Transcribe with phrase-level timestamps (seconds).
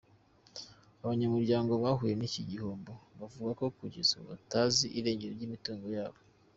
[1.03, 6.19] Abanyamuryango bahuye n’iki gihombo bavuga ko kugeza ubu batazi irengero ry’imitungo yabo.